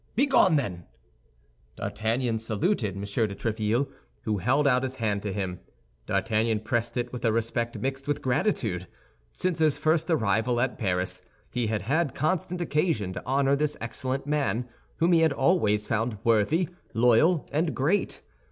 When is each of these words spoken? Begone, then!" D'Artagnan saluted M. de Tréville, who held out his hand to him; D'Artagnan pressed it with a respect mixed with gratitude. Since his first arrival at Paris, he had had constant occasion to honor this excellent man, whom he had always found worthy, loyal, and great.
Begone, 0.15 0.55
then!" 0.55 0.85
D'Artagnan 1.75 2.39
saluted 2.39 2.95
M. 2.95 3.01
de 3.01 3.35
Tréville, 3.35 3.87
who 4.23 4.39
held 4.39 4.65
out 4.67 4.81
his 4.81 4.95
hand 4.95 5.21
to 5.21 5.31
him; 5.31 5.59
D'Artagnan 6.07 6.61
pressed 6.61 6.97
it 6.97 7.13
with 7.13 7.23
a 7.23 7.31
respect 7.31 7.77
mixed 7.77 8.07
with 8.07 8.23
gratitude. 8.23 8.87
Since 9.31 9.59
his 9.59 9.77
first 9.77 10.09
arrival 10.09 10.59
at 10.59 10.79
Paris, 10.79 11.21
he 11.51 11.67
had 11.67 11.83
had 11.83 12.15
constant 12.15 12.61
occasion 12.61 13.13
to 13.13 13.21
honor 13.27 13.55
this 13.55 13.77
excellent 13.79 14.25
man, 14.25 14.67
whom 14.97 15.11
he 15.11 15.19
had 15.19 15.33
always 15.33 15.85
found 15.85 16.17
worthy, 16.25 16.69
loyal, 16.95 17.47
and 17.51 17.75
great. 17.75 18.23